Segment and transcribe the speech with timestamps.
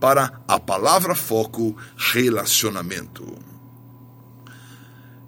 [0.00, 3.38] para a palavra foco relacionamento.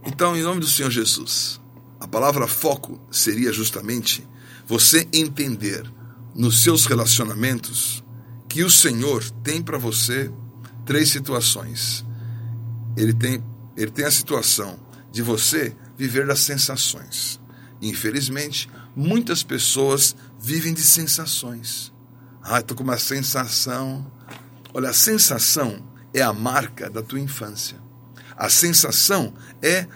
[0.04, 1.60] Então, em nome do Senhor Jesus,
[1.98, 4.26] a palavra foco seria justamente
[4.66, 5.90] você entender
[6.34, 8.04] nos seus relacionamentos
[8.48, 10.30] que o Senhor tem para você
[10.84, 12.04] três situações.
[12.96, 13.42] Ele tem,
[13.76, 14.78] ele tem a situação
[15.10, 17.40] de você viver das sensações.
[17.80, 21.93] Infelizmente, muitas pessoas vivem de sensações.
[22.44, 24.06] Ah, estou com uma sensação.
[24.74, 27.78] Olha, a sensação é a marca da tua infância.
[28.36, 29.86] A sensação é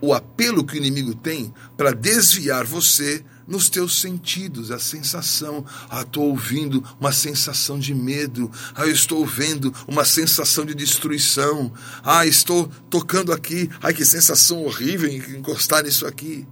[0.00, 5.64] o apelo que o inimigo tem para desviar você nos teus sentidos, a sensação.
[5.88, 8.50] Ah, estou ouvindo uma sensação de medo.
[8.74, 11.72] Ah, eu estou vendo uma sensação de destruição.
[12.02, 13.70] Ah, estou tocando aqui.
[13.80, 16.48] Ai, que sensação horrível encostar nisso aqui.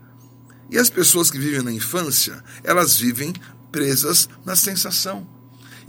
[0.71, 3.33] E as pessoas que vivem na infância, elas vivem
[3.73, 5.40] presas na sensação.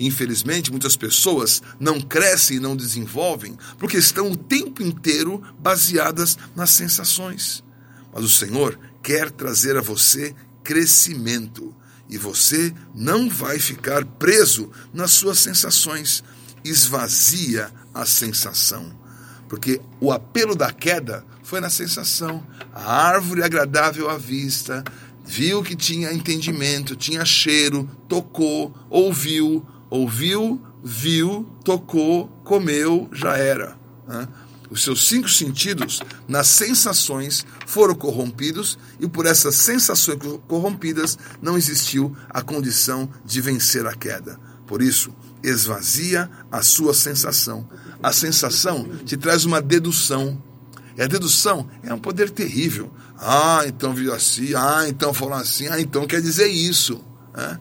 [0.01, 6.71] Infelizmente, muitas pessoas não crescem e não desenvolvem porque estão o tempo inteiro baseadas nas
[6.71, 7.63] sensações.
[8.11, 11.73] Mas o Senhor quer trazer a você crescimento
[12.09, 16.23] e você não vai ficar preso nas suas sensações.
[16.63, 18.91] Esvazia a sensação,
[19.47, 22.43] porque o apelo da queda foi na sensação.
[22.73, 24.83] A árvore agradável à vista,
[25.23, 33.77] viu que tinha entendimento, tinha cheiro, tocou, ouviu, ouviu, viu, tocou, comeu, já era.
[34.07, 34.27] Né?
[34.69, 40.17] Os seus cinco sentidos, nas sensações, foram corrompidos e por essas sensações
[40.47, 44.39] corrompidas não existiu a condição de vencer a queda.
[44.65, 47.67] Por isso, esvazia a sua sensação.
[48.01, 50.41] A sensação te traz uma dedução.
[50.97, 52.93] E a dedução é um poder terrível.
[53.17, 54.53] Ah, então viu assim.
[54.55, 55.67] Ah, então falou assim.
[55.67, 57.03] Ah, então quer dizer isso.
[57.35, 57.59] Né?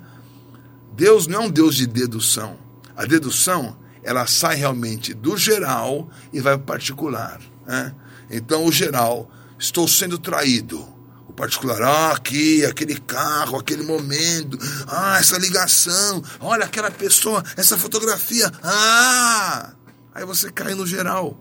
[0.93, 2.59] Deus não é um Deus de dedução.
[2.97, 7.41] A dedução ela sai realmente do geral e vai para o particular.
[7.67, 7.95] Né?
[8.31, 10.87] Então, o geral, estou sendo traído.
[11.29, 14.59] O particular, ah, aqui, aquele carro, aquele momento,
[14.89, 19.73] ah, essa ligação, olha aquela pessoa, essa fotografia, ah!
[20.13, 21.39] Aí você cai no geral.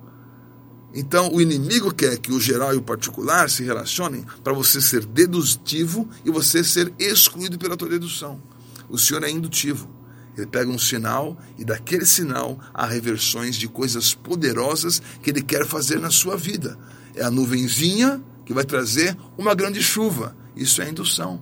[0.93, 5.05] Então, o inimigo quer que o geral e o particular se relacionem para você ser
[5.05, 8.41] dedutivo e você ser excluído pela tua dedução.
[8.89, 9.89] O Senhor é indutivo.
[10.37, 15.65] Ele pega um sinal e daquele sinal há reversões de coisas poderosas que ele quer
[15.65, 16.77] fazer na sua vida.
[17.13, 20.35] É a nuvenzinha que vai trazer uma grande chuva.
[20.55, 21.41] Isso é indução.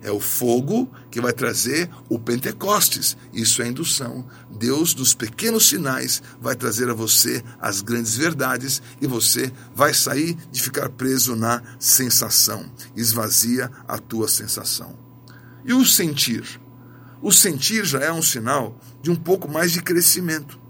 [0.00, 3.16] É o fogo que vai trazer o Pentecostes.
[3.32, 4.26] Isso é indução.
[4.50, 10.36] Deus, dos pequenos sinais, vai trazer a você as grandes verdades e você vai sair
[10.52, 12.70] de ficar preso na sensação.
[12.96, 14.96] Esvazia a tua sensação.
[15.64, 16.60] E o sentir?
[17.20, 20.60] O sentir já é um sinal de um pouco mais de crescimento.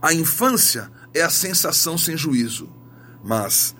[0.00, 2.68] A infância é a sensação sem juízo,
[3.22, 3.74] mas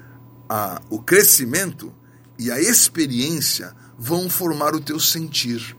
[0.48, 1.92] a, o crescimento
[2.38, 5.76] e a experiência vão formar o teu sentir.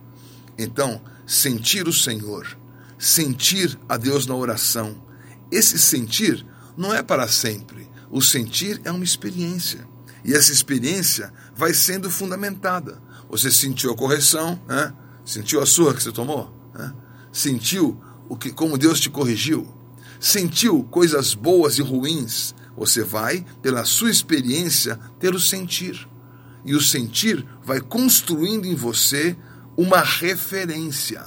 [0.58, 2.58] Então, sentir o Senhor,
[2.98, 5.04] sentir a Deus na oração,
[5.52, 6.46] esse sentir
[6.78, 7.90] não é para sempre.
[8.10, 9.88] O sentir é uma experiência.
[10.24, 13.02] E essa experiência vai sendo fundamentada.
[13.30, 14.94] Você sentiu a correção, né?
[15.26, 16.54] Sentiu a sua que você tomou?
[16.74, 16.94] Né?
[17.32, 18.00] Sentiu
[18.30, 19.68] o que, como Deus te corrigiu?
[20.20, 22.54] Sentiu coisas boas e ruins?
[22.78, 26.08] Você vai, pela sua experiência, ter o sentir.
[26.64, 29.36] E o sentir vai construindo em você
[29.76, 31.24] uma referência.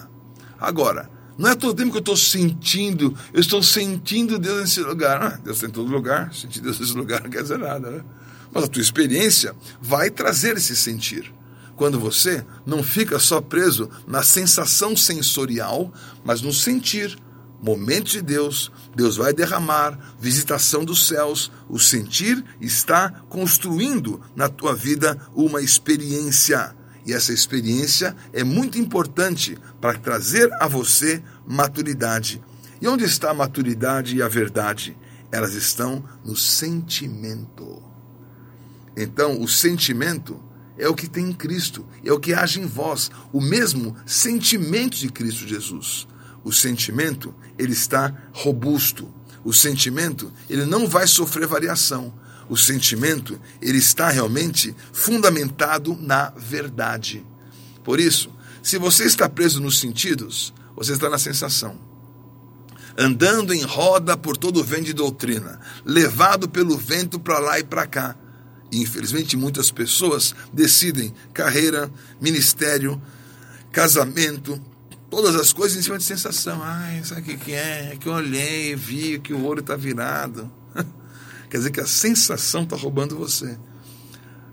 [0.60, 5.22] Agora, não é todo tempo que eu estou sentindo, eu estou sentindo Deus nesse lugar.
[5.22, 8.04] Ah, Deus está em todo lugar, sentir Deus nesse lugar não quer dizer nada, né?
[8.52, 11.32] Mas a tua experiência vai trazer esse sentir
[11.78, 15.94] quando você não fica só preso na sensação sensorial,
[16.24, 17.16] mas no sentir.
[17.60, 24.74] Momento de Deus, Deus vai derramar, visitação dos céus, o sentir está construindo na tua
[24.74, 26.76] vida uma experiência.
[27.06, 32.42] E essa experiência é muito importante para trazer a você maturidade.
[32.80, 34.96] E onde está a maturidade e a verdade?
[35.32, 37.82] Elas estão no sentimento.
[38.96, 40.47] Então, o sentimento
[40.78, 44.96] é o que tem em Cristo, é o que age em vós, o mesmo sentimento
[44.96, 46.06] de Cristo Jesus.
[46.44, 49.12] O sentimento, ele está robusto.
[49.44, 52.14] O sentimento, ele não vai sofrer variação.
[52.48, 57.26] O sentimento, ele está realmente fundamentado na verdade.
[57.82, 58.30] Por isso,
[58.62, 61.78] se você está preso nos sentidos, você está na sensação.
[62.96, 67.64] Andando em roda por todo o vento de doutrina, levado pelo vento para lá e
[67.64, 68.16] para cá
[68.72, 73.00] infelizmente, muitas pessoas decidem carreira, ministério,
[73.72, 74.60] casamento,
[75.10, 76.60] todas as coisas em cima de sensação.
[76.62, 77.92] Ai, sabe o que, que é?
[77.92, 80.50] É que eu olhei, vi que o olho está virado.
[81.50, 83.58] Quer dizer que a sensação está roubando você.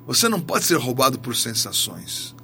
[0.07, 2.35] Você não pode ser roubado por sensações.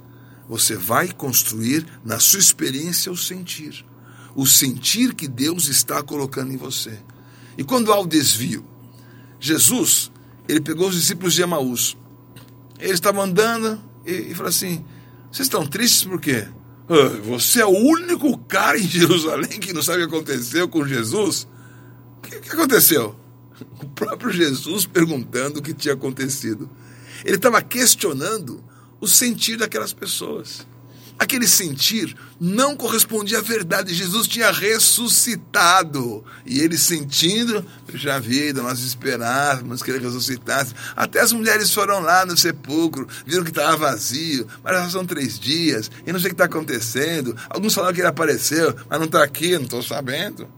[0.48, 3.84] Você vai construir na sua experiência o sentir.
[4.34, 6.98] O sentir que Deus está colocando em você.
[7.56, 8.64] E quando há o desvio,
[9.38, 10.10] Jesus,
[10.48, 11.96] ele pegou os discípulos de Emaús.
[12.78, 14.84] Eles estavam andando e, e falou assim:
[15.30, 16.46] Vocês estão tristes por quê?
[16.88, 20.86] Ah, você é o único cara em Jerusalém que não sabe o que aconteceu com
[20.86, 21.46] Jesus?
[22.18, 23.16] O que, que aconteceu?
[23.80, 26.68] O próprio Jesus perguntando o que tinha acontecido.
[27.24, 28.62] Ele estava questionando
[29.00, 30.66] o sentir daquelas pessoas.
[31.18, 33.94] Aquele sentir não correspondia à verdade.
[33.94, 36.24] Jesus tinha ressuscitado.
[36.44, 37.64] E ele sentindo,
[37.94, 40.74] já vida, nós esperávamos que ele ressuscitasse.
[40.96, 45.38] Até as mulheres foram lá no sepulcro, viram que estava vazio, mas já são três
[45.38, 47.36] dias, e não sei o que está acontecendo.
[47.48, 50.48] Alguns falaram que ele apareceu, mas não está aqui, não estou sabendo.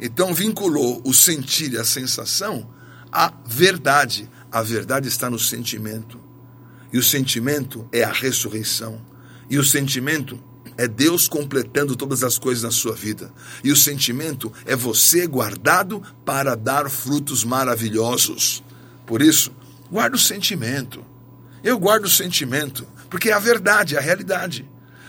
[0.00, 2.68] Então vinculou o sentir e a sensação
[3.10, 4.28] à verdade.
[4.50, 6.20] A verdade está no sentimento.
[6.92, 9.11] E o sentimento é a ressurreição.
[9.52, 10.42] E o sentimento
[10.78, 13.30] é Deus completando todas as coisas na sua vida.
[13.62, 18.64] E o sentimento é você guardado para dar frutos maravilhosos.
[19.04, 19.52] Por isso,
[19.90, 21.04] guarda o sentimento.
[21.62, 24.66] Eu guardo o sentimento, porque é a verdade, é a realidade.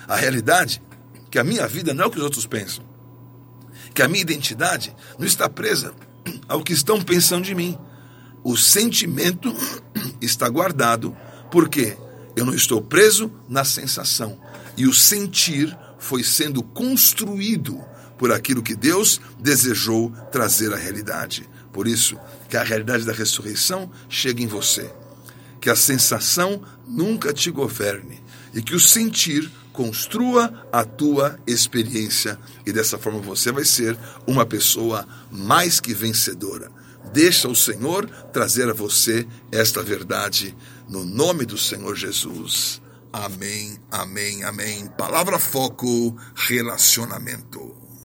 [0.10, 0.84] A realidade
[1.32, 2.84] que a minha vida não é o que os outros pensam.
[3.94, 5.94] Que a minha identidade não está presa
[6.50, 7.78] ao que estão pensando de mim.
[8.44, 9.56] O sentimento
[10.20, 11.16] está guardado
[11.50, 11.96] porque
[12.36, 14.38] eu não estou preso na sensação.
[14.76, 17.80] E o sentir foi sendo construído
[18.18, 21.48] por aquilo que Deus desejou trazer à realidade.
[21.72, 22.18] Por isso,
[22.50, 24.92] que a realidade da ressurreição chegue em você.
[25.60, 28.22] Que a sensação nunca te governe
[28.54, 33.98] e que o sentir construa a tua experiência e dessa forma você vai ser
[34.28, 36.72] uma pessoa mais que vencedora.
[37.12, 40.56] Deixa o Senhor trazer a você esta verdade
[40.88, 42.82] no nome do Senhor Jesus.
[43.12, 44.88] Amém, amém, amém.
[44.98, 47.83] Palavra foco, relacionamento.